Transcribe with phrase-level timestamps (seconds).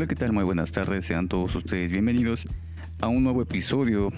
[0.00, 0.32] Hola, ¿qué tal?
[0.32, 2.48] Muy buenas tardes, sean todos ustedes bienvenidos
[3.02, 4.10] a un nuevo episodio,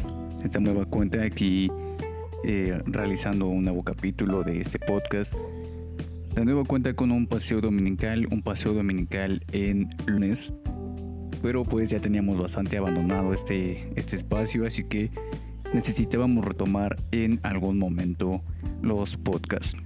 [0.44, 1.72] esta nueva cuenta aquí
[2.44, 5.35] eh, realizando un nuevo capítulo de este podcast.
[6.37, 10.53] La nueva cuenta con un paseo dominical, un paseo dominical en lunes,
[11.42, 15.10] pero pues ya teníamos bastante abandonado este, este espacio, así que
[15.74, 18.41] necesitábamos retomar en algún momento
[18.83, 19.77] los podcasts.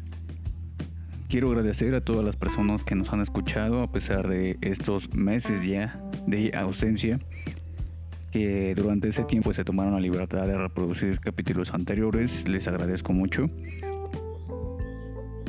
[1.28, 5.66] Quiero agradecer a todas las personas que nos han escuchado a pesar de estos meses
[5.66, 7.18] ya de ausencia,
[8.30, 12.48] que durante ese tiempo se tomaron la libertad de reproducir capítulos anteriores.
[12.48, 13.50] Les agradezco mucho.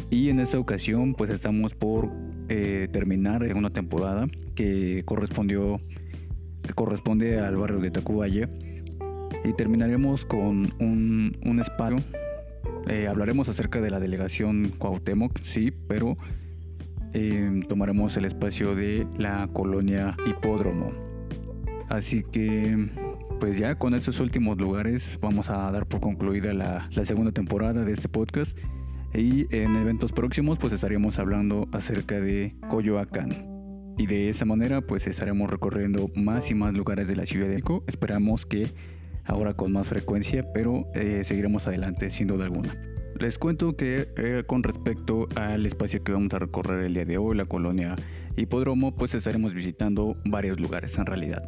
[0.10, 2.10] Y en esta ocasión pues estamos por
[2.50, 5.80] eh, terminar una temporada que correspondió
[6.74, 8.50] corresponde al barrio de Tacubaya
[9.44, 12.04] y terminaremos con un, un espacio
[12.88, 16.18] eh, hablaremos acerca de la delegación Cuauhtémoc, sí, pero
[17.14, 20.92] eh, tomaremos el espacio de la colonia Hipódromo.
[21.90, 22.90] Así que,
[23.40, 27.84] pues ya con estos últimos lugares vamos a dar por concluida la, la segunda temporada
[27.84, 28.58] de este podcast.
[29.14, 33.58] Y en eventos próximos pues estaremos hablando acerca de Coyoacán.
[33.98, 37.54] Y de esa manera pues estaremos recorriendo más y más lugares de la Ciudad de
[37.54, 37.84] México.
[37.88, 38.74] Esperamos que
[39.28, 42.76] ahora con más frecuencia, pero eh, seguiremos adelante sin duda alguna.
[43.20, 47.18] Les cuento que eh, con respecto al espacio que vamos a recorrer el día de
[47.18, 47.96] hoy, la colonia
[48.36, 51.44] Hipódromo, pues estaremos visitando varios lugares en realidad.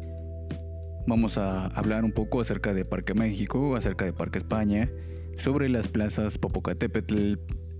[1.06, 4.90] Vamos a hablar un poco acerca de Parque México, acerca de Parque España,
[5.36, 7.34] sobre las plazas Popocatépetl,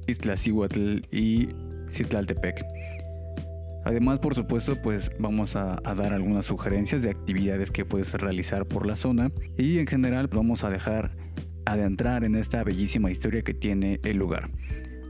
[0.06, 1.48] Iztaccíhuatl y
[1.90, 2.64] Citlaltepec.
[3.90, 8.86] Además, por supuesto, pues vamos a, dar algunas sugerencias de actividades que puedes realizar por
[8.86, 11.16] la zona y en general vamos a dejar
[11.64, 14.48] adentrar en esta bellísima historia que tiene el lugar.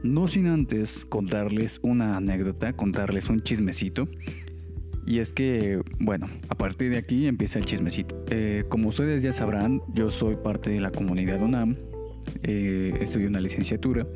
[0.03, 4.09] No sin antes contarles una anécdota, contarles un chismecito.
[5.06, 8.25] Y es que, bueno, a partir de aquí empieza el chismecito.
[8.31, 11.77] Eh, como ustedes ya sabrán, yo soy parte de la comunidad UNAM,
[12.44, 14.06] eh, estudio una licenciatura.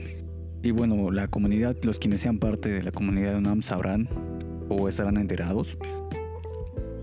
[0.63, 4.09] Y bueno, la comunidad, los quienes sean parte de la comunidad UNAM sabrán
[4.69, 5.79] o estarán enterados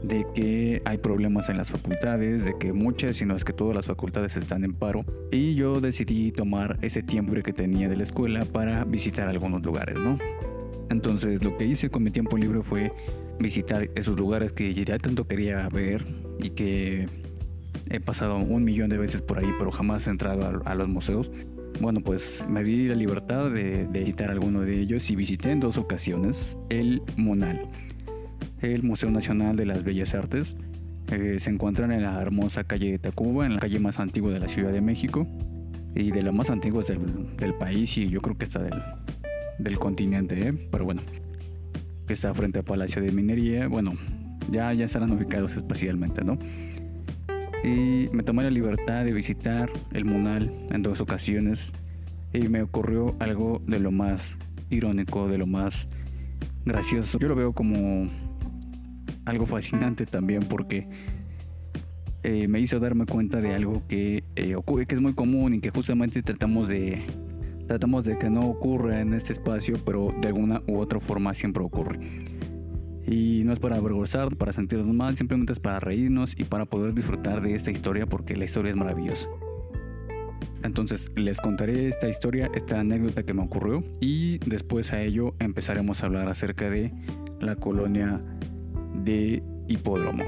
[0.04, 3.76] de que hay problemas en las facultades, de que muchas, si no es que todas
[3.76, 5.06] las facultades están en paro.
[5.32, 9.96] Y yo decidí tomar ese tiempo que tenía de la escuela para visitar algunos lugares,
[10.00, 10.18] ¿no?
[10.90, 12.92] Entonces lo que hice con mi tiempo libre fue
[13.40, 16.06] visitar esos lugares que ya tanto quería ver
[16.40, 17.08] y que
[17.90, 21.32] he pasado un millón de veces por ahí, pero jamás he entrado a, los museos.
[21.80, 25.78] Bueno, pues me di la libertad de, visitar alguno de ellos y visité en dos
[25.78, 27.70] ocasiones el Monal,
[28.62, 30.56] el Museo Nacional de las Bellas Artes.
[31.12, 34.40] Eh, se encuentran en la hermosa calle de Tacuba, en la calle más antigua de
[34.40, 35.28] la Ciudad de México
[35.96, 38.82] y de las más antiguas del, país y yo creo que está del,
[39.60, 40.54] del continente, ¿eh?
[40.72, 41.02] pero bueno,
[42.08, 43.94] que está frente al Palacio de Minería, bueno,
[44.50, 46.38] ya, ya estarán ubicados especialmente, ¿no?
[47.64, 51.72] Y me tomé la libertad de visitar el Munal en dos ocasiones
[52.34, 54.36] y me ocurrió algo de lo más
[54.70, 55.88] irónico, de lo más
[56.66, 57.20] gracioso.
[57.20, 58.10] Yo lo veo como
[59.26, 60.88] algo fascinante también porque
[62.24, 65.60] eh, me hizo darme cuenta de algo que eh, ocurre, que es muy común y
[65.60, 67.04] que justamente tratamos de
[67.68, 71.64] tratamos de que no ocurra en este espacio, pero de alguna u otra forma siempre
[71.64, 72.00] ocurre.
[73.08, 76.94] Y no es para avergonzar, para sentirnos mal, simplemente es para reírnos y para poder
[76.94, 79.28] disfrutar de esta historia porque la historia es maravillosa.
[80.64, 86.04] Entonces les contaré esta historia, esta anécdota que me ocurrió y después a ello empezaremos
[86.04, 86.94] a hablar acerca de
[87.40, 88.22] la colonia
[89.04, 90.24] de Hipódromo.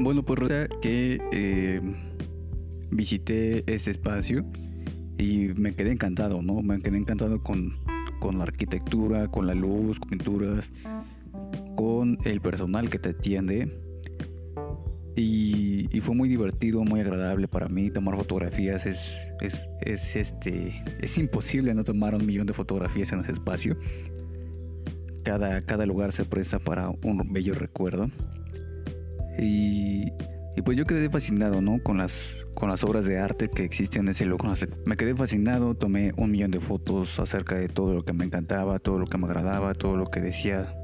[0.00, 1.80] Bueno, pues resulta que eh,
[2.90, 4.44] visité ese espacio
[5.18, 6.60] y me quedé encantado, ¿no?
[6.62, 7.78] Me quedé encantado con,
[8.20, 10.72] con la arquitectura, con la luz, pinturas,
[11.76, 13.80] con el personal que te atiende.
[15.14, 18.86] Y, fue muy divertido, muy agradable para mí tomar fotografías.
[18.86, 23.76] Es, es, este, es imposible no tomar un millón de fotografías en ese espacio.
[25.24, 28.10] Cada, cada lugar se presta para un bello recuerdo.
[29.38, 30.12] Y,
[30.56, 31.82] y pues yo quedé fascinado ¿no?
[31.82, 34.56] con, las, con las obras de arte que existen en ese lugar.
[34.84, 38.78] Me quedé fascinado, tomé un millón de fotos acerca de todo lo que me encantaba,
[38.78, 40.74] todo lo que me agradaba, todo lo que decía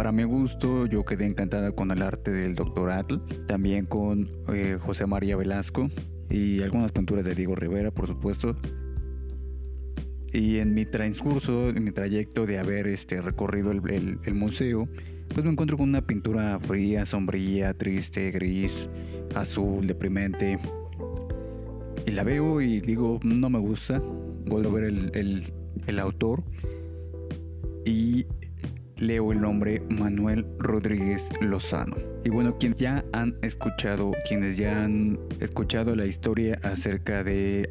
[0.00, 2.90] para mi gusto, yo quedé encantada con el arte del Dr.
[2.90, 3.16] Atl,
[3.46, 5.90] también con eh, José María Velasco
[6.30, 8.56] y algunas pinturas de Diego Rivera, por supuesto.
[10.32, 14.88] Y en mi transcurso, en mi trayecto de haber este, recorrido el, museo,
[15.34, 18.88] pues me encuentro con una pintura fría, sombría, triste, gris,
[19.34, 20.58] azul, deprimente.
[22.06, 23.98] Y la veo y digo, no me gusta.
[24.46, 25.42] Vuelvo a ver el, el,
[25.86, 26.42] el autor.
[27.84, 28.24] Y
[29.00, 31.96] leo el nombre Manuel Rodríguez Lozano.
[32.24, 37.70] Y bueno, quienes ya han escuchado, quienes ya han escuchado la historia acerca de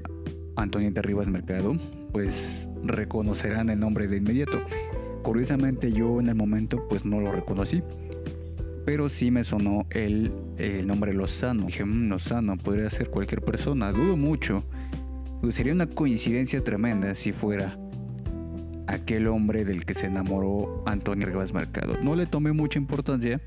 [0.55, 1.77] Antonieta Rivas Mercado,
[2.11, 4.59] pues reconocerán el nombre de inmediato.
[5.23, 7.83] Curiosamente yo en el momento pues no lo reconocí,
[8.85, 11.67] pero sí me sonó el, el nombre Lozano.
[11.67, 14.63] Dije, mm, Lozano podría ser cualquier persona, dudo mucho.
[15.51, 17.77] Sería una coincidencia tremenda si fuera
[18.89, 21.95] aquel hombre del que se enamoró Antonio Rivas Mercado.
[22.01, 23.39] No le tomé mucha importancia.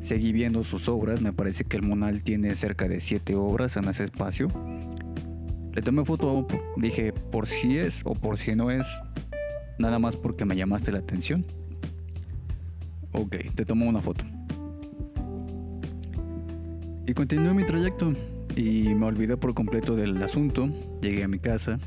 [0.00, 3.88] Seguí viendo sus obras, me parece que el Monal tiene cerca de 7 obras en
[3.88, 4.46] ese espacio.
[5.72, 6.46] Le tomé foto,
[6.76, 8.86] dije por si es o por si no es,
[9.78, 11.44] nada más porque me llamaste la atención.
[13.12, 14.24] Ok, te tomo una foto.
[17.04, 18.12] Y continué mi trayecto
[18.54, 20.68] y me olvidé por completo del asunto.
[21.02, 21.80] Llegué a mi casa,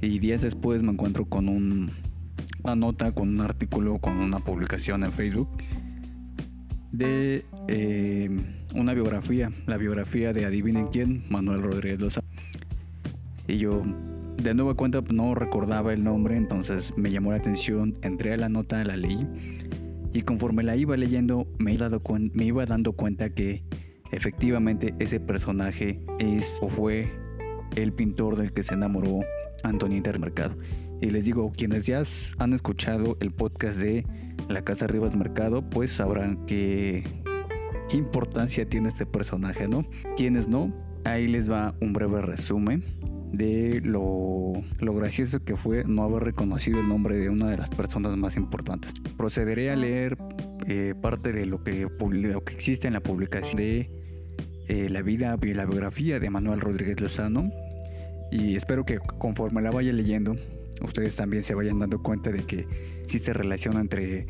[0.00, 1.90] y días después me encuentro con un,
[2.62, 5.48] una nota, con un artículo, con una publicación en Facebook
[6.92, 8.30] de eh,
[8.74, 12.28] una biografía, la biografía de adivinen quién, Manuel Rodríguez Lozano.
[13.46, 13.82] Y yo
[14.42, 18.48] de nueva cuenta no recordaba el nombre, entonces me llamó la atención, entré a la
[18.48, 19.26] nota, la leí
[20.12, 22.02] y conforme la iba leyendo me iba, dando
[22.32, 23.62] me iba dando cuenta que
[24.10, 27.10] efectivamente ese personaje es o fue
[27.76, 29.20] el pintor del que se enamoró
[29.62, 30.56] Antonieta Mercado.
[31.00, 32.02] Y les digo, quienes ya
[32.38, 34.04] han escuchado el podcast de
[34.48, 37.04] La Casa Rivas Mercado, pues sabrán que
[37.88, 39.86] qué importancia tiene este personaje, ¿no?
[40.16, 40.74] Quienes no,
[41.04, 42.82] ahí les va un breve resumen
[43.32, 47.70] de lo, lo, gracioso que fue no haber reconocido el nombre de una de las
[47.70, 48.92] personas más importantes.
[49.16, 50.16] Procederé a leer
[50.66, 53.90] eh, parte de lo que, lo que existe en la publicación de
[54.68, 57.50] eh, la vida y la biografía de Manuel Rodríguez Lozano,
[58.30, 60.36] y espero que conforme la vaya leyendo,
[60.82, 62.66] ustedes también se vayan dando cuenta de que
[63.02, 64.26] existe relación entre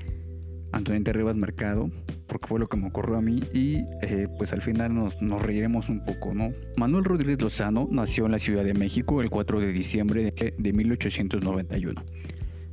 [0.73, 1.91] Antonieta Rivas Mercado,
[2.27, 5.43] porque fue lo que me ocurrió a mí, y eh, pues al final nos, nos,
[5.43, 6.51] reiremos un poco, ¿no?
[6.77, 12.05] Manuel Rodríguez Lozano nació en la Ciudad de México el 4 de diciembre de 1891.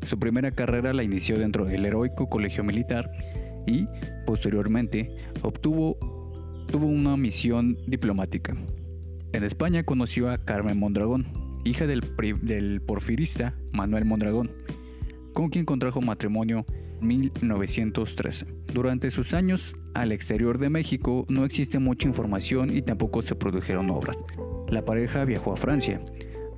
[0.05, 3.09] Su primera carrera la inició dentro del heroico colegio militar
[3.65, 3.87] y,
[4.25, 5.97] posteriormente, obtuvo
[6.67, 8.55] tuvo una misión diplomática.
[9.35, 14.49] En España conoció a Carmen Mondragón, hija del, porfirista Manuel Mondragón,
[15.33, 16.65] con quien contrajo matrimonio
[17.01, 18.45] en 1913.
[18.73, 23.89] Durante sus años al exterior de México no existe mucha información y tampoco se produjeron
[23.89, 24.17] obras.
[24.69, 25.99] La pareja viajó a Francia,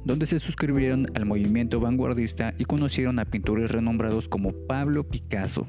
[0.05, 5.67] donde se suscribieron al movimiento vanguardista y conocieron a pintores renombrados como Pablo Picasso,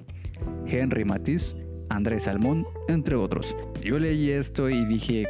[0.66, 1.56] Henry Matisse,
[1.88, 3.56] Andrés Salmón, entre otros.
[3.82, 5.26] Yo leí esto y dije,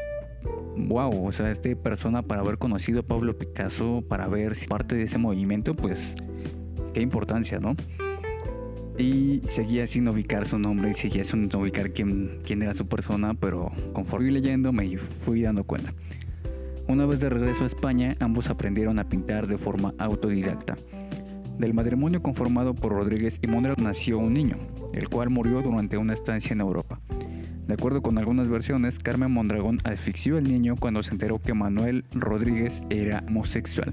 [0.87, 4.95] wow, o sea, esta persona para haber conocido a Pablo Picasso, para ver si parte
[4.95, 6.15] de ese movimiento, pues
[6.95, 7.75] qué importancia, ¿no?
[8.99, 13.71] Y seguía sin ubicar su nombre seguía sin ubicar quién, quién era su persona, pero
[13.93, 15.95] conforme leyendo me fui dando cuenta.
[16.89, 20.77] Una vez de regreso a España, ambos aprendieron a pintar de forma autodidacta.
[21.59, 24.57] Del matrimonio conformado por Rodríguez y Mondragón nació un niño,
[24.95, 27.01] el cual murió durante una estancia en Europa.
[27.69, 32.07] De acuerdo con algunas versiones, Carmen Mondragón asfixió al niño cuando se enteró que Manuel
[32.13, 33.93] Rodríguez era homosexual.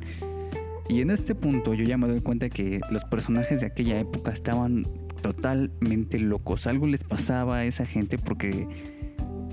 [0.87, 4.31] Y en este punto yo ya me doy cuenta que los personajes de aquella época
[4.31, 4.87] estaban
[5.21, 6.67] totalmente locos.
[6.67, 8.65] Algo les pasaba a esa gente porque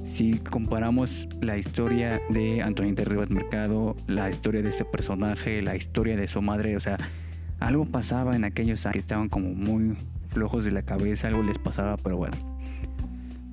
[0.04, 6.16] si comparamos la historia de Antonieta Rivas Mercado, la historia de este personaje, la historia
[6.16, 6.96] de su madre, o sea,
[7.58, 9.96] algo pasaba en aquellos años que estaban como muy
[10.28, 12.51] flojos de la cabeza, algo les pasaba, pero bueno.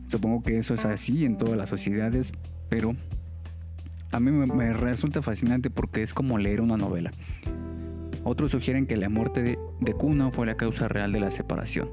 [0.09, 2.33] Supongo que eso es así en todas las sociedades,
[2.67, 2.95] pero
[4.11, 7.11] a mí me, resulta fascinante porque es como leer una novela.
[8.23, 11.89] Otros sugieren que la muerte de, de Cuna fue la causa real de la separación.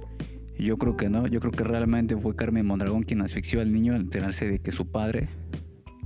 [0.58, 3.94] Yo creo que no, yo creo que realmente fue Carmen Mondragón quien asfixió al niño
[3.94, 5.28] al enterarse de que su padre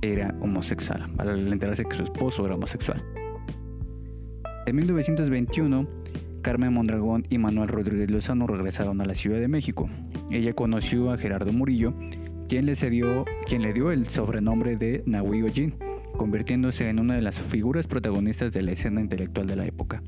[0.01, 3.01] era homosexual, al enterarse de que su esposo era homosexual.
[4.65, 5.87] En 1921,
[6.41, 9.89] Carmen Mondragón y Manuel Rodríguez Lozano regresaron a la Ciudad de México.
[10.31, 11.93] Ella conoció a Gerardo Murillo,
[12.49, 15.75] quien le, cedió, quien le dio el sobrenombre de Nahui Ojin,
[16.17, 20.01] convirtiéndose en una de las figuras protagonistas de la escena intelectual de la época,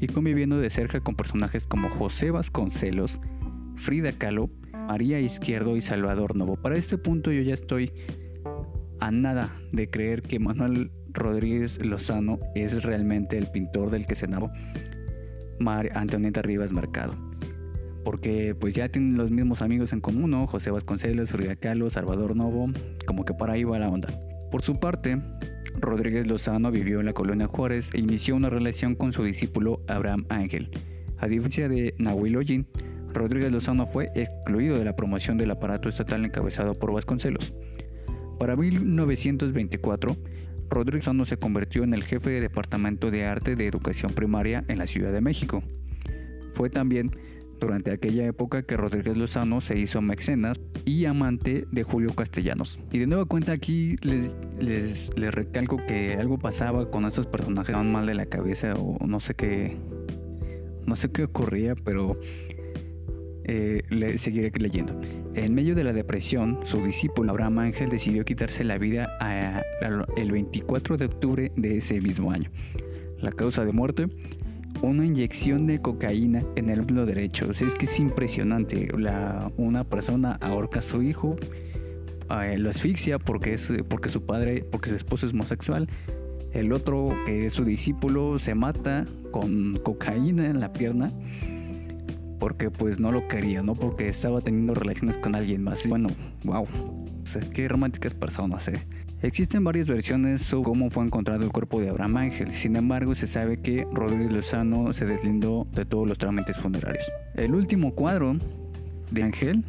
[0.00, 3.20] y conviviendo de cerca con personajes como José Vasconcelos,
[3.76, 6.56] Frida Kahlo, María Izquierdo y Salvador Novo.
[6.56, 7.92] Para este punto yo ya estoy
[9.00, 14.26] a nada de creer que Manuel Rodríguez Lozano es realmente el pintor del que se
[14.26, 14.52] enamoró
[15.60, 17.14] Mar Antonieta Rivas Mercado.
[18.04, 20.46] Porque pues ya tienen los mismos amigos en común.
[20.46, 22.70] José Vasconcelos, Frida Kahlo, Salvador Novo,
[23.06, 24.08] como que para ahí va la onda.
[24.50, 25.20] Por su parte,
[25.80, 30.24] Rodríguez Lozano vivió en la colonia Juárez e inició una relación con su discípulo Abraham
[30.28, 30.70] Ángel.
[31.18, 32.66] A diferencia de Nahuel Ollín,
[33.12, 37.52] Rodríguez Lozano fue excluido de la promoción del aparato estatal encabezado por Vasconcelos.
[38.38, 40.16] Para 1924,
[40.70, 44.78] Rodríguez Lozano se convirtió en el jefe de Departamento de Arte de Educación Primaria en
[44.78, 45.62] la Ciudad de México.
[46.54, 47.12] Fue también
[47.60, 52.78] durante aquella época que Rodríguez Lozano se hizo mecenas y amante de Julio Castellanos.
[52.92, 57.92] Y de nueva cuenta aquí les, les, recalco que algo pasaba con estos personajes, estaban
[57.92, 59.76] mal de la cabeza o no sé qué,
[60.86, 62.16] no sé qué ocurría, pero
[63.50, 65.00] eh, le, seguiré leyendo.
[65.32, 69.16] En medio de la depresión, su discípulo Abraham Ángel decidió quitarse la vida
[70.18, 72.50] el 24 de octubre de ese mismo año.
[73.22, 74.06] La causa de muerte,
[74.82, 77.50] una inyección de cocaína en el muslo derecho.
[77.50, 78.90] es que es impresionante.
[79.56, 81.36] Una persona ahorca a su hijo,
[82.42, 85.88] eh, lo asfixia porque, es, porque su padre, porque su esposo es homosexual.
[86.52, 91.14] El otro, que es su discípulo, se mata con cocaína en la pierna
[92.38, 93.74] porque pues no lo quería, ¿no?
[93.74, 95.88] Porque estaba teniendo relaciones con alguien más.
[95.88, 96.08] Bueno,
[96.44, 96.66] wow.
[97.52, 98.80] qué románticas personas, ¿eh?
[99.20, 103.26] Existen varias versiones sobre cómo fue encontrado el cuerpo de Abraham Ángel, sin embargo se
[103.26, 107.04] sabe que Rodríguez Lozano se deslindó de todos los trámites funerarios.
[107.34, 108.36] El último cuadro
[109.10, 109.64] de Ángel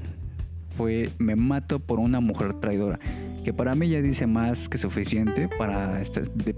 [0.77, 2.99] fue Me mato por una mujer traidora,
[3.43, 5.99] que para mí ya dice más que suficiente para,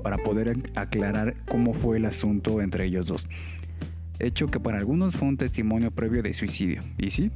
[0.04, 3.26] para poder aclarar cómo fue el asunto entre ellos dos.
[4.24, 6.84] Hecho que para algunos fue un testimonio previo de suicidio.
[6.96, 7.32] ¿Y sí?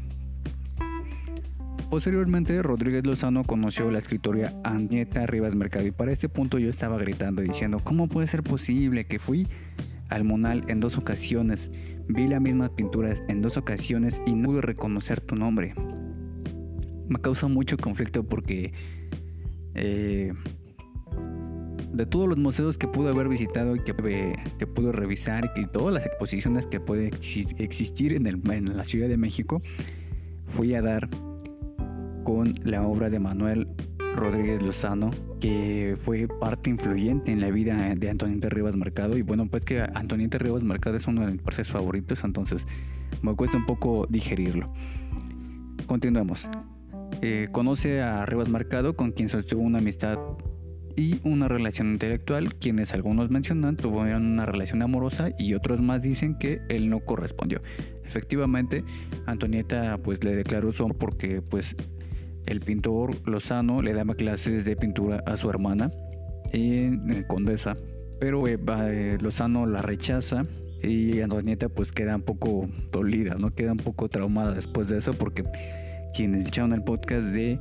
[1.89, 6.99] Posteriormente, Rodríguez Lozano conoció la escritora Agneta Rivas Mercado y para este punto yo estaba
[6.99, 9.47] gritando diciendo, ¿cómo puede ser posible que fui
[10.09, 11.71] al Monal en dos ocasiones,
[12.07, 15.73] vi las mismas pinturas en dos ocasiones y no pude reconocer tu nombre?
[17.07, 18.73] Me causa mucho conflicto porque
[19.73, 20.33] eh,
[21.95, 23.93] de todos los museos que pude haber visitado y que,
[24.57, 27.07] que pude revisar y todas las exposiciones que puede
[27.57, 29.61] existir en, la Ciudad de México,
[30.47, 31.09] fui a dar
[32.23, 33.67] con la obra de Manuel
[34.15, 39.17] Rodríguez Lozano, que fue parte influyente en la vida de Antonieta Rivas Mercado.
[39.17, 42.65] Y bueno, pues que Antonieta Rivas Mercado es uno de mis personajes favoritos, entonces
[43.21, 44.73] me cuesta un poco digerirlo.
[45.85, 46.49] Continuemos.
[47.21, 50.17] Eh, conoce a Rivas Mercado, con quien sostuvo una amistad
[50.95, 56.37] y una relación intelectual, quienes algunos mencionan tuvieron una relación amorosa y otros más dicen
[56.37, 57.61] que él no correspondió.
[58.03, 58.83] Efectivamente,
[59.25, 61.75] Antonieta pues le declaró su porque pues
[62.45, 65.91] el pintor Lozano le daba clases de pintura a su hermana
[66.51, 67.75] en Condesa,
[68.19, 70.45] pero eh, eh, Lozano la rechaza
[70.81, 73.53] y Antonieta pues queda un poco dolida, ¿no?
[73.53, 75.43] Queda un poco traumada después de eso porque
[76.13, 77.59] quienes escucharon el podcast de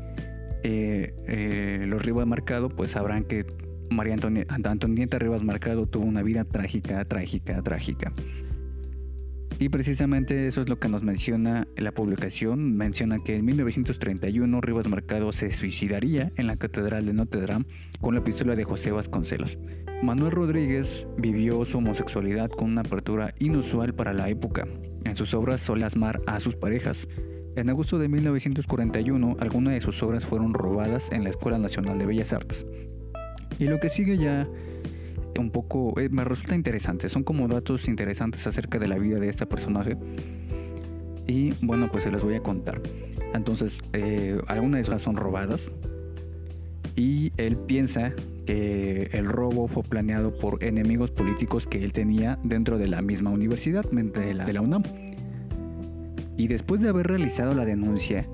[0.64, 3.46] eh, Los Rivas Marcado pues sabrán que
[3.90, 4.16] María
[4.64, 8.12] Antonieta Rivas Marcado tuvo una vida trágica, trágica, trágica.
[9.58, 12.76] Y precisamente eso es lo que nos menciona la publicación.
[12.76, 17.66] Menciona que en 1931 Rivas Mercado se suicidaría en la Catedral de Notre Dame
[18.00, 19.56] con la pistola de José Vasconcelos.
[20.02, 24.66] Manuel Rodríguez vivió su homosexualidad con una apertura inusual para la época.
[25.04, 27.06] En sus obras solía asmar a sus parejas.
[27.56, 32.06] En agosto de 1941, algunas de sus obras fueron robadas en la Escuela Nacional de
[32.06, 32.66] Bellas Artes.
[33.60, 34.48] Y lo que sigue ya
[35.38, 37.08] un poco, eh, me resulta interesante.
[37.08, 39.96] Son como datos interesantes acerca de la vida de este personaje.
[41.26, 42.80] Y bueno, pues se los voy a contar.
[43.34, 45.70] Entonces, eh, algunas de esas son robadas.
[46.96, 48.12] Y él piensa
[48.46, 53.30] que el robo fue planeado por enemigos políticos que él tenía dentro de la misma
[53.30, 54.02] universidad, de
[54.34, 54.82] de la UNAM.
[56.36, 58.26] Y después de haber realizado la denuncia,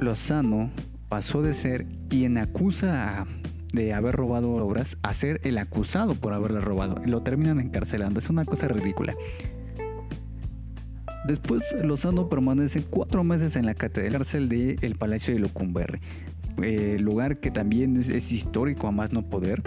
[0.00, 0.70] Lozano
[1.08, 3.26] pasó de ser quien acusa
[3.72, 7.00] de haber robado obras a ser el acusado por haberlas robado.
[7.04, 8.20] Lo terminan encarcelando.
[8.20, 9.14] Es una cosa ridícula.
[11.26, 16.00] Después Lozano permanece cuatro meses en la cárcel del el Palacio de Locumberri,
[16.62, 19.62] eh, lugar que también es, histórico a más no poder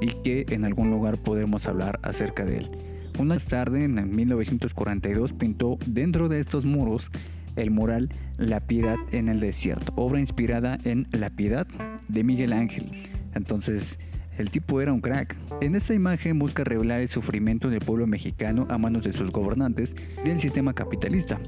[0.00, 2.70] y que en algún lugar podremos hablar acerca de él.
[3.18, 7.10] Una tarde, en 1942, pintó dentro de estos muros
[7.56, 11.66] el mural La Piedad en el Desierto, obra inspirada en La Piedad
[12.08, 12.90] de Miguel Ángel.
[13.34, 13.98] Entonces,
[14.36, 15.36] el tipo era un crack.
[15.60, 19.94] En esta imagen busca revelar el sufrimiento del pueblo mexicano a manos de sus gobernantes
[20.24, 21.40] del sistema capitalista.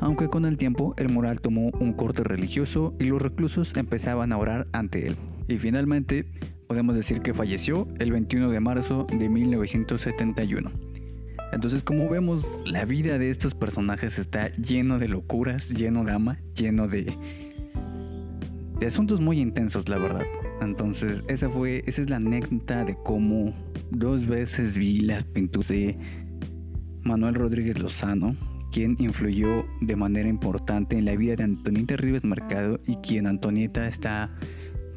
[0.00, 4.36] Aunque con el tiempo el mural tomó un corte religioso y los reclusos empezaban a
[4.36, 5.16] orar ante él.
[5.48, 6.26] Y finalmente
[6.66, 10.87] podemos decir que falleció el 21 de marzo de 1971.
[11.52, 16.38] Entonces como vemos la vida de estos personajes está lleno de locuras, lleno de gama,
[16.54, 17.16] lleno de,
[18.78, 20.26] de asuntos muy intensos la verdad.
[20.60, 23.54] Entonces, esa fue, esa es la anécdota de cómo
[23.90, 25.96] dos veces vi las pinturas de
[27.02, 28.36] Manuel Rodríguez Lozano,
[28.72, 33.88] quien influyó de manera importante en la vida de Antonieta Rivas Mercado y quien Antonieta
[33.88, 34.34] está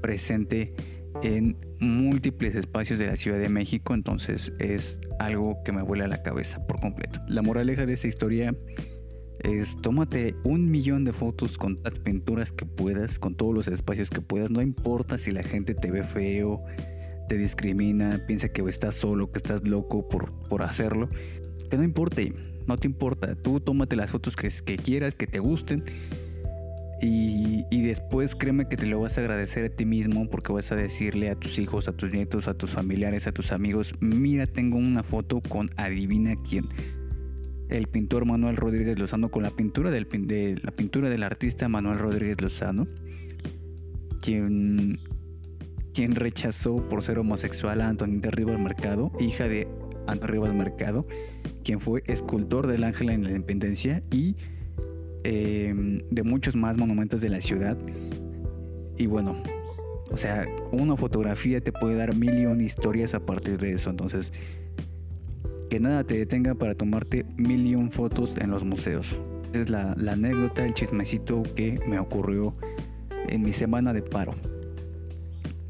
[0.01, 0.73] presente
[1.21, 6.23] en múltiples espacios de la Ciudad de México, entonces es algo que me vuela la
[6.23, 7.19] cabeza por completo.
[7.27, 8.55] La moraleja de esta historia
[9.39, 14.09] es tómate un millón de fotos con las pinturas que puedas, con todos los espacios
[14.09, 16.63] que puedas, no importa si la gente te ve feo,
[17.27, 21.09] te discrimina, piensa que estás solo, que estás loco por, por hacerlo,
[21.69, 22.33] que no importe,
[22.67, 25.83] no te importa, tú tómate las fotos que, que quieras, que te gusten
[27.01, 30.71] y, y, después créeme que te lo vas a agradecer a ti mismo porque vas
[30.71, 34.45] a decirle a tus hijos, a tus nietos, a tus familiares, a tus amigos, mira,
[34.47, 36.67] tengo una foto con adivina quién
[37.71, 41.99] el pintor Manuel Rodríguez Lozano con la pintura del, de la pintura del artista Manuel
[41.99, 42.87] Rodríguez Lozano,
[44.21, 44.99] quien,
[45.93, 49.67] quien rechazó por ser homosexual a Antonita Rivas Mercado, hija de
[50.07, 51.07] Antonio Rivas Mercado,
[51.63, 54.35] quien fue escultor del Ángel en la Independencia y
[55.23, 57.77] em, de muchos más monumentos de la ciudad.
[58.97, 59.41] Y bueno,
[60.11, 63.89] o sea, una fotografía te puede dar mil y una historias a partir de eso.
[63.89, 64.31] Entonces,
[65.69, 69.19] que nada te detenga para tomarte mil y un fotos en los museos.
[69.53, 72.55] Es la, la anécdota, el chismecito que me ocurrió
[73.27, 74.35] en mi semana de paro.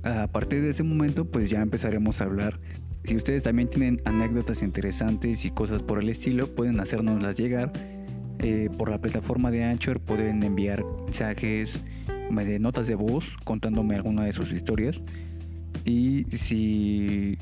[0.04, 2.60] A partir de ese momento, pues ya empezaremos a hablar.
[3.04, 7.72] Si ustedes también tienen anécdotas interesantes y cosas por el estilo, pueden hacérnoslas llegar.
[8.44, 11.80] Eh, por la plataforma de Anchor pueden enviar mensajes,
[12.32, 15.04] de notas de voz contándome alguna de sus historias.
[15.86, 17.38] Y si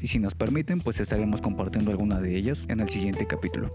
[0.00, 3.72] y si nos permiten pues estaremos compartiendo alguna de ellas en el siguiente capítulo.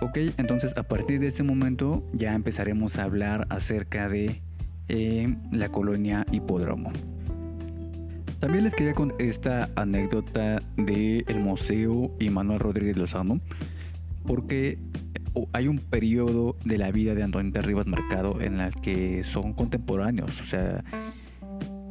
[0.00, 4.36] Ok, entonces a partir de este momento ya empezaremos a hablar acerca de
[4.88, 6.92] eh, la colonia Hipódromo.
[8.38, 13.40] También les quería con esta anécdota del el Museo Manuel Rodríguez Lozano,
[14.26, 14.78] porque
[15.52, 20.40] hay un periodo de la vida de Antonio Rivas Mercado en el que son contemporáneos,
[20.40, 20.84] o sea,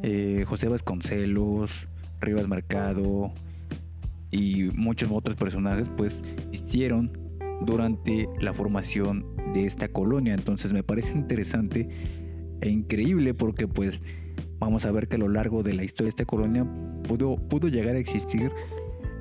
[0.02, 1.88] eh, José Vasconcelos,
[2.20, 3.32] Rivas Mercado
[4.30, 6.20] y muchos otros personajes pues
[6.52, 7.12] hicieron
[7.62, 10.34] durante la formación de esta colonia.
[10.34, 11.88] Entonces me parece interesante
[12.60, 14.02] e increíble porque pues
[14.58, 16.66] vamos a ver que a lo largo de la historia de esta colonia
[17.06, 18.50] pudo, pudo llegar a existir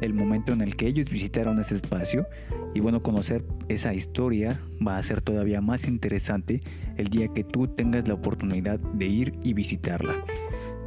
[0.04, 2.28] el momento en el que ellos visitaron ese espacio
[2.74, 6.62] y bueno conocer esa historia va a ser todavía más interesante
[6.98, 10.24] el día que tú tengas la oportunidad de ir y visitarla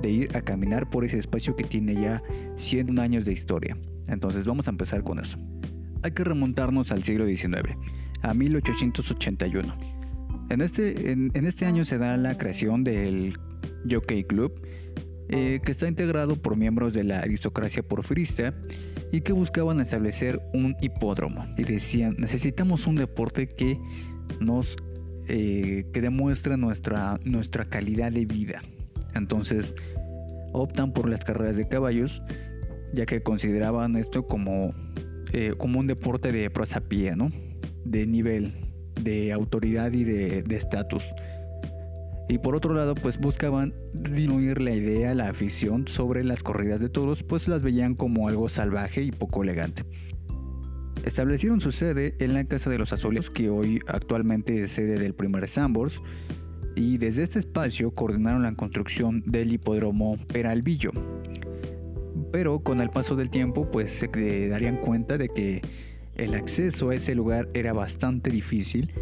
[0.02, 2.22] de ir a caminar por ese espacio que tiene ya
[2.56, 3.76] 100 años de historia.
[4.08, 5.38] Entonces vamos a empezar con eso.
[6.02, 7.76] Hay que remontarnos al siglo XIX,
[8.22, 9.74] a 1881.
[10.50, 13.36] En este, en, este año se da la creación del
[13.90, 14.52] Jockey Club,
[15.28, 18.54] eh, que está integrado por miembros de la aristocracia porfirista
[19.10, 21.46] y que buscaban establecer un hipódromo.
[21.56, 23.80] Y decían, necesitamos un deporte que
[24.38, 24.76] nos
[25.28, 28.62] eh, que demuestre nuestra, nuestra calidad de vida.
[29.16, 29.74] Entonces
[30.52, 32.22] optan por las carreras de caballos,
[32.94, 34.74] ya que consideraban esto como,
[35.32, 37.32] eh, como un deporte de prosapía, ¿no?
[37.84, 38.54] De nivel,
[39.02, 41.04] de autoridad y de estatus.
[42.28, 46.88] Y por otro lado, pues buscaban disminuir la idea, la afición sobre las corridas de
[46.88, 49.84] toros, pues las veían como algo salvaje y poco elegante.
[51.04, 55.14] Establecieron su sede en la Casa de los Azules, que hoy actualmente es sede del
[55.14, 56.02] primer Sambors,
[56.74, 60.90] y desde este espacio coordinaron la construcción del hipódromo Peralvillo.
[62.32, 65.62] Pero con el paso del tiempo pues se darían cuenta de que
[66.16, 68.92] el acceso a ese lugar era bastante difícil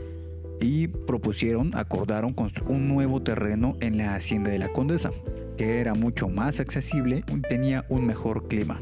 [0.60, 2.34] y propusieron, acordaron
[2.68, 5.10] un nuevo terreno en la hacienda de la condesa,
[5.56, 8.80] que era mucho más accesible y tenía un mejor clima.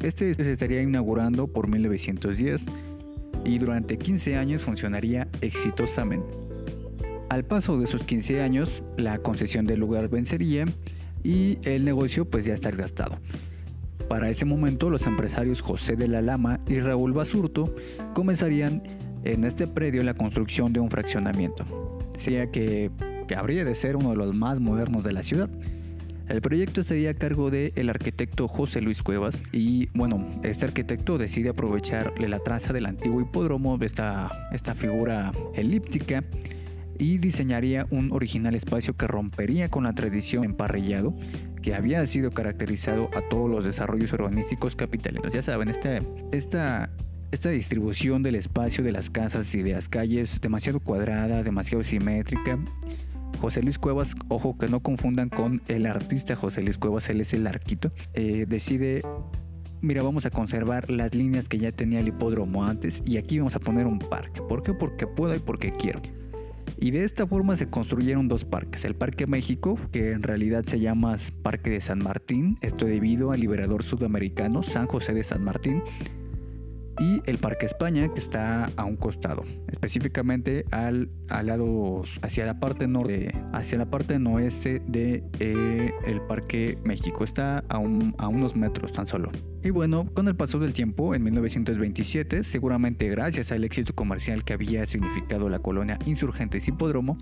[0.00, 2.64] Este se estaría inaugurando por 1910
[3.44, 6.28] y durante 15 años funcionaría exitosamente.
[7.28, 10.64] Al paso de sus 15 años, la concesión del lugar vencería
[11.22, 13.18] y el negocio pues ya está gastado.
[14.08, 17.74] Para ese momento, los empresarios José de la Lama y Raúl Basurto
[18.14, 18.82] comenzarían
[19.24, 21.64] en este predio la construcción de un fraccionamiento,
[22.16, 22.90] sea que,
[23.28, 25.50] que habría de ser uno de los más modernos de la ciudad.
[26.28, 31.18] El proyecto estaría a cargo del el arquitecto José Luis Cuevas y bueno, este arquitecto
[31.18, 36.22] decide aprovecharle la traza del antiguo hipódromo, esta, esta figura elíptica,
[37.00, 41.14] y diseñaría un original espacio que rompería con la tradición emparrillado
[41.62, 45.32] que había sido caracterizado a todos los desarrollos urbanísticos capitalinos.
[45.32, 45.98] Ya saben, esta,
[46.30, 46.90] esta,
[47.30, 52.58] esta distribución del espacio de las casas y de las calles demasiado cuadrada, demasiado simétrica.
[53.40, 57.32] José Luis Cuevas, ojo que no confundan con el artista José Luis Cuevas, él es
[57.32, 59.02] el arquito, eh, decide
[59.82, 63.54] mira, vamos a conservar las líneas que ya tenía el hipódromo antes y aquí vamos
[63.54, 64.42] a poner un parque.
[64.42, 64.74] ¿Por qué?
[64.74, 66.00] Porque puedo y porque quiero.
[66.78, 68.86] Y de esta forma se construyeron dos parques.
[68.86, 73.40] El Parque México, que en realidad se llama Parque de San Martín, esto debido al
[73.40, 75.82] liberador sudamericano San José de San Martín,
[76.98, 82.58] y el Parque España que está a un costado, específicamente al, al lado hacia la
[82.60, 88.56] parte norte, hacia la parte oeste de eh, el Parque México, está a, a unos
[88.56, 89.30] metros tan solo.
[89.62, 94.54] Y bueno, con el paso del tiempo, en 1927, seguramente gracias al éxito comercial que
[94.54, 97.18] había significado la colonia Insurgentes Hipódromo,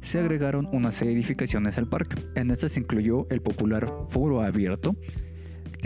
[0.00, 2.22] se agregaron una serie de edificaciones al parque.
[2.34, 4.94] En estas incluyó el popular Foro Abierto,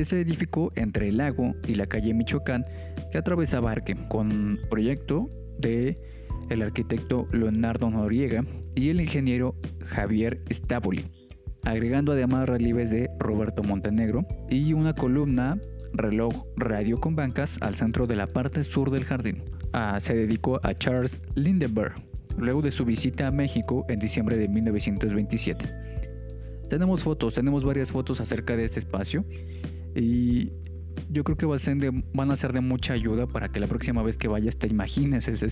[0.00, 2.64] que se edificó entre el lago y la calle Michoacán
[3.12, 5.98] que atravesaba Arque, con proyecto de
[6.48, 8.42] el arquitecto Leonardo Noriega
[8.74, 11.04] y el ingeniero Javier Staboli,
[11.64, 15.58] agregando además relieves de Roberto Montenegro y una columna
[15.92, 19.42] reloj radio con bancas al centro de la parte sur del jardín.
[19.74, 21.92] Ah, se dedicó a Charles Lindbergh
[22.38, 25.90] luego de su visita a México en diciembre de 1927.
[26.70, 29.26] Tenemos fotos, tenemos varias fotos acerca de este espacio
[29.94, 30.52] y
[31.10, 34.28] yo creo que van a ser de mucha ayuda para que la próxima vez que
[34.28, 35.46] vayas te imagines ese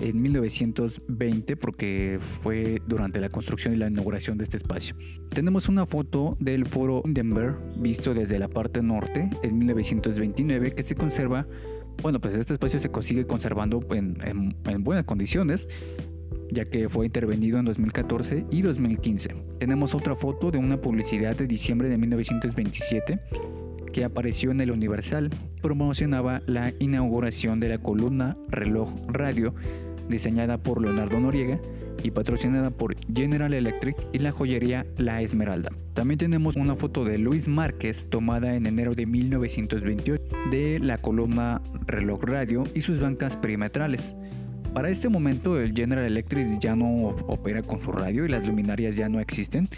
[0.00, 4.96] en 1920 porque fue durante la construcción y la inauguración de este espacio.
[5.30, 10.94] Tenemos una foto del foro Hindenburg visto desde la parte norte en 1929 que se
[10.94, 11.46] conserva,
[12.02, 15.66] bueno pues este espacio se consigue conservando en buenas condiciones
[16.50, 19.34] ya que fue intervenido en 2014 y 2015.
[19.58, 23.20] Tenemos otra foto de una publicidad de diciembre de 1927
[23.92, 25.30] que apareció en el Universal
[25.62, 29.54] promocionaba la inauguración de la columna reloj radio
[30.08, 31.58] diseñada por Leonardo Noriega
[32.02, 35.70] y patrocinada por General Electric y la joyería La Esmeralda.
[35.94, 41.60] También tenemos una foto de Luis Márquez tomada en enero de 1928 de la columna
[41.86, 44.14] reloj radio y sus bancas perimetrales.
[44.78, 48.94] Para este momento el General Electric ya no opera con su radio y las luminarias
[48.94, 49.68] ya no existen,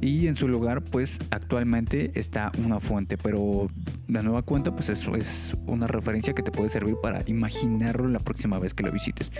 [0.00, 3.68] y en su lugar pues actualmente está una fuente pero
[4.08, 8.20] la nueva cuenta pues eso es una referencia que te puede servir para imaginarlo la
[8.20, 9.30] próxima vez que lo visites.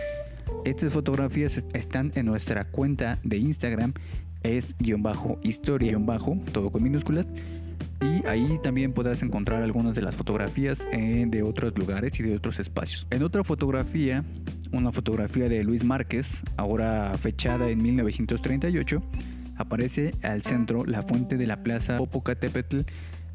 [0.66, 3.94] Estas fotografías están en nuestra cuenta de Instagram
[4.42, 7.26] es guion bajo historia guion bajo todo con minúsculas
[8.00, 12.36] y ahí también podrás encontrar algunas de las fotografías eh, de otros lugares y de
[12.36, 13.06] otros espacios.
[13.10, 14.24] En otra fotografía,
[14.72, 19.02] una fotografía de Luis Márquez, ahora fechada en 1938,
[19.56, 22.80] aparece al centro la fuente de la plaza Popocatépetl,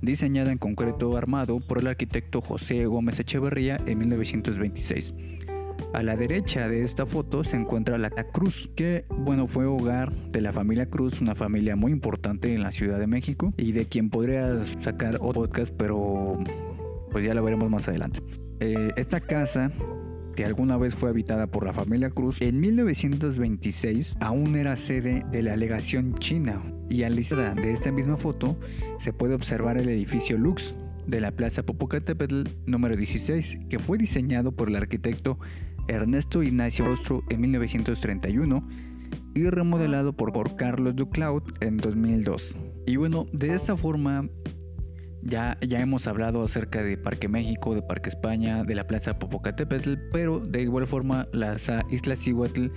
[0.02, 5.14] diseñada en concreto armado por el arquitecto José Gómez Echeverría en 1926.
[5.94, 10.42] A la derecha de esta foto se encuentra la Cruz, que bueno fue hogar de
[10.42, 14.10] la familia Cruz, una familia muy importante en la Ciudad de México y de quien
[14.10, 16.38] podría sacar otro podcast, pero
[17.12, 18.22] pues ya lo veremos más adelante.
[18.60, 19.72] Eh, esta casa
[20.36, 25.42] que alguna vez fue habitada por la familia Cruz, en 1926 aún era sede de
[25.42, 28.58] la legación china y a la de esta misma foto
[29.00, 30.76] se puede observar el edificio Lux
[31.08, 35.40] de la Plaza Popocatépetl número 16, que fue diseñado por el arquitecto
[35.88, 38.68] Ernesto Ignacio Rostro en 1931
[39.36, 42.56] y remodelado por, Carlos Duclaut en 2002.
[42.86, 44.30] Y bueno, de esta forma
[45.22, 49.96] ya, ya hemos hablado acerca de Parque México, de Parque España, de la Plaza Popocatépetl,
[50.12, 52.68] pero de igual forma las Isla Cihuatl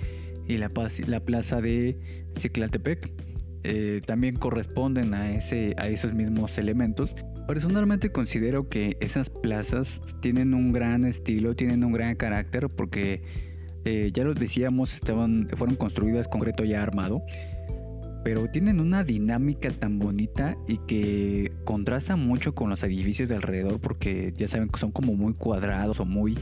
[0.47, 0.71] y la,
[1.07, 1.99] la Plaza de
[2.37, 3.28] Ciclatepec
[3.63, 7.15] eh, también corresponden a, ese, a esos mismos elementos.
[7.47, 13.23] Personalmente considero que esas plazas tienen un gran estilo, tienen un gran carácter porque
[13.85, 17.23] eh, ya lo decíamos, estaban, fueron construidas con concreto ya armado
[18.23, 23.79] pero tienen una dinámica tan bonita y que contrasta mucho con los edificios de alrededor
[23.79, 26.37] porque ya saben que son como muy cuadrados o muy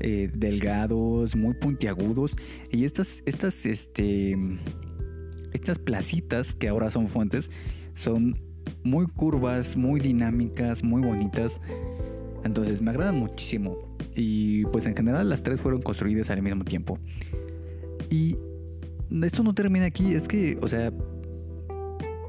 [0.00, 2.36] eh, delgados, muy puntiagudos
[2.70, 4.36] y estas, estas, este,
[5.52, 7.50] estas placitas que ahora son fuentes
[7.94, 8.38] son
[8.84, 11.60] muy curvas, muy dinámicas, muy bonitas.
[12.44, 13.76] Entonces me agradan muchísimo.
[14.14, 16.98] Y pues en general las tres fueron construidas al mismo tiempo.
[18.10, 18.36] Y
[19.22, 20.92] esto no termina aquí, es que, o sea,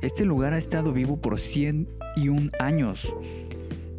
[0.02, 3.14] este lugar ha estado vivo por 101 años.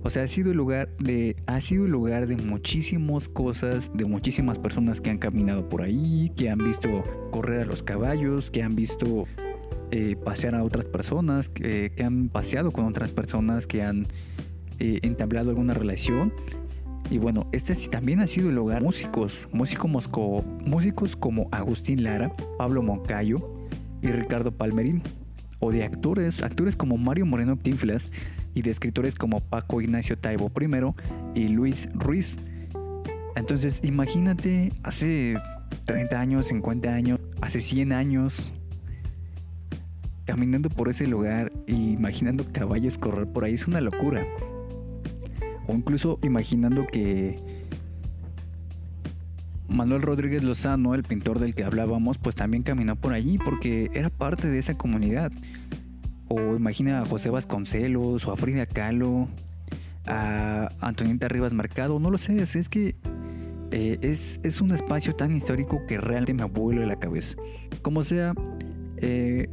[0.09, 4.07] O sea, ha sido el lugar de ha sido el lugar de muchísimas cosas, de
[4.07, 8.63] muchísimas personas que han caminado por ahí, que han visto correr a los caballos, que
[8.63, 9.27] han visto
[9.91, 14.07] eh, pasear a otras personas, que, han paseado con otras personas, que han
[14.79, 16.33] eh, entablado alguna relación.
[17.11, 20.09] Y bueno, este también ha sido el lugar de músicos, músicos,
[20.65, 23.47] músicos como Agustín Lara, Pablo Moncayo
[24.01, 25.03] y Ricardo Palmerín
[25.61, 28.11] o de actores, actores como Mario Moreno Tiflas
[28.55, 32.37] y de escritores como Paco Ignacio Taibo I y Luis Ruiz.
[33.37, 35.37] Entonces, imagínate hace
[35.85, 38.53] 30 años, 50 años, hace 100 años,
[40.25, 44.27] caminando por ese lugar e imaginando caballos correr por ahí, es una locura.
[45.67, 47.39] O incluso imaginando que
[49.69, 54.11] Manuel Rodríguez Lozano, el pintor del que hablábamos, pues también caminó por allí porque era
[54.11, 55.31] parte de esa comunidad.
[56.29, 59.29] O imagina a José Vasconcelos o a Frida Kahlo,
[60.07, 62.97] a Antonieta Rivas Mercado, no lo sé, es que
[63.71, 67.37] eh, es, es, un espacio tan histórico que realmente me vuelve la cabeza.
[67.83, 68.35] Como sea,
[68.97, 69.49] eh,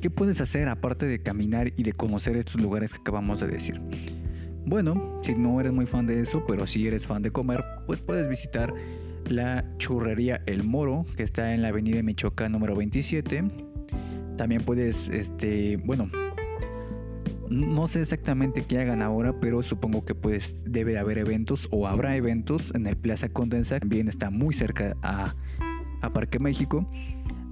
[0.00, 3.80] ¿qué puedes hacer aparte de caminar y de conocer estos lugares que acabamos de decir?
[4.66, 8.00] Bueno, si no eres muy fan de eso, pero si eres fan de comer, pues
[8.00, 8.72] puedes visitar
[9.28, 13.44] la churrería El Moro, que está en la avenida Michoacán número 27.
[14.36, 16.10] También puedes, este, bueno,
[17.52, 22.16] no sé exactamente qué hagan ahora, pero supongo que pues debe haber eventos o habrá
[22.16, 23.78] eventos en el Plaza Condensa.
[23.78, 25.34] También está muy cerca a,
[26.12, 26.88] Parque México.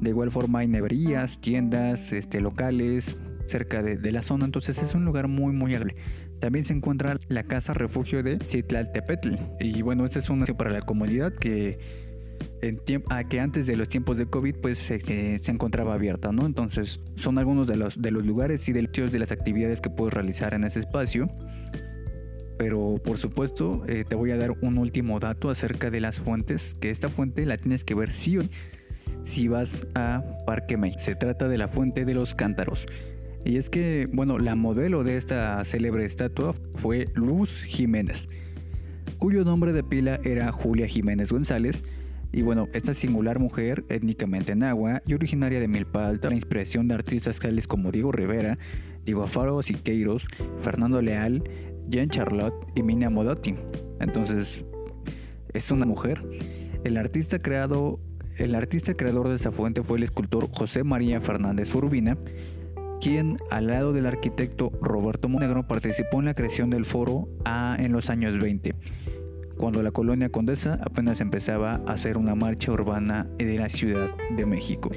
[0.01, 4.95] De igual forma hay neverías, tiendas, este, locales cerca de, de la zona, entonces es
[4.95, 6.01] un lugar muy muy agradable.
[6.41, 9.35] También se encuentra la casa refugio de Citlaltepetl.
[9.61, 11.79] Y bueno, este es un para la comunidad que,
[12.63, 16.47] en ah, que antes de los tiempos de COVID pues se, encontraba abierta, ¿no?
[16.47, 20.15] Entonces son algunos de los, de los lugares y de, de las actividades que puedes
[20.15, 21.29] realizar en ese espacio.
[22.59, 26.77] Pero por supuesto eh, te voy a dar un último dato acerca de las fuentes,
[26.81, 28.39] que esta fuente la tienes que ver sí
[29.25, 30.95] si vas a Parque May.
[30.99, 32.87] Se trata de la fuente de los cántaros.
[33.45, 38.29] Y es que, bueno, la modelo de esta célebre estatua fue Luz Jiménez,
[39.19, 41.83] cuyo nombre de pila era Julia Jiménez González.
[42.33, 46.95] Y bueno, esta singular mujer, étnicamente nahua y originaria de Milpa Alta, la inspiración de
[46.95, 48.57] artistas tales como Diego Rivera,
[49.05, 50.29] Diego Afaro Siqueiros,
[50.63, 51.43] Fernando Leal,
[51.89, 53.57] Jean Charlotte y Mina Modotti.
[54.01, 54.65] Entonces,
[55.53, 56.23] es una mujer.
[56.85, 57.99] El artista creado,
[58.37, 62.17] el artista creador de esta fuente fue el escultor José María Fernández Urbina,
[63.01, 67.29] quien al lado del arquitecto Roberto Monegro participó en la creación del foro
[67.79, 68.75] en los años 20,
[69.57, 74.47] cuando la colonia Condesa apenas empezaba a hacer una marcha urbana de la Ciudad de
[74.47, 74.91] México.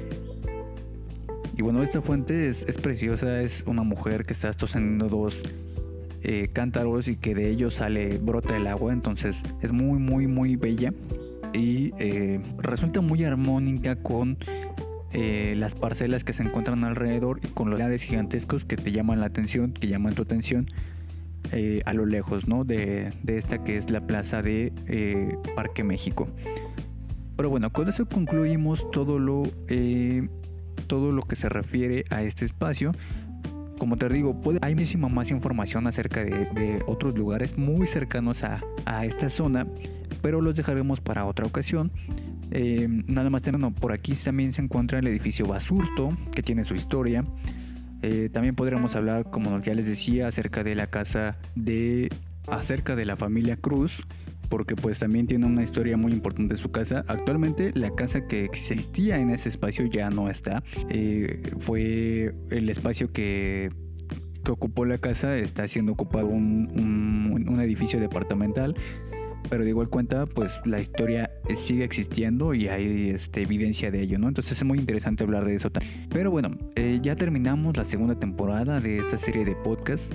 [1.56, 5.40] Y bueno, esta fuente es, preciosa, es una mujer que está sosteniendo dos
[6.22, 10.56] eh, cántaros y que de ellos sale, brota el agua, entonces es muy, muy, muy
[10.56, 10.92] bella
[11.52, 14.36] y eh, resulta muy armónica con
[15.14, 19.20] eh, las parcelas que se encuentran alrededor y con los lares gigantescos que te llaman
[19.20, 20.66] la atención, que llaman tu atención
[21.52, 22.64] eh, a lo lejos, ¿no?
[22.64, 26.26] De, esta que es la plaza de eh, Parque México.
[27.36, 29.44] Pero bueno, con eso concluimos todo lo,
[30.88, 32.90] todo lo que se refiere a este espacio.
[33.78, 38.64] Como te digo, puede, hay muchísima más información acerca de, otros lugares muy cercanos a,
[38.84, 39.64] a esta zona,
[40.22, 41.92] pero los dejaremos para otra ocasión.
[42.50, 43.42] Eh, nada más
[43.78, 47.24] por aquí también se encuentra el edificio Basurto, que tiene su historia.
[48.02, 52.10] Eh, también podríamos hablar, como ya les decía, acerca de la casa de.
[52.46, 54.06] acerca de la familia Cruz,
[54.50, 57.04] porque pues también tiene una historia muy importante su casa.
[57.08, 60.62] Actualmente la casa que existía en ese espacio ya no está.
[60.90, 63.70] Eh, fue el espacio que,
[64.44, 68.74] que ocupó la casa, está siendo ocupado un, un edificio departamental
[69.48, 74.18] pero de igual cuenta, pues la historia sigue existiendo y hay este, evidencia de ello,
[74.18, 74.28] ¿no?
[74.28, 75.70] Entonces es muy interesante hablar de eso.
[76.10, 80.10] Pero bueno, eh, ya terminamos la segunda temporada de esta serie de podcasts.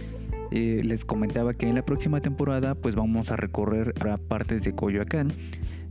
[0.52, 3.94] Eh, les comentaba que en la próxima temporada pues vamos a recorrer
[4.28, 5.32] partes de Coyoacán.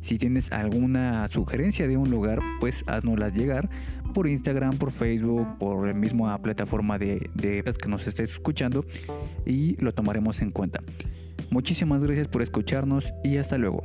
[0.02, 3.68] Si tienes alguna sugerencia de un lugar, pues haznoslas llegar
[4.14, 8.84] por Instagram, por Facebook, por la misma plataforma de, de que nos estés escuchando
[9.44, 10.80] y lo tomaremos en cuenta.
[11.50, 13.82] Muchísimas gracias por escucharnos y hasta luego.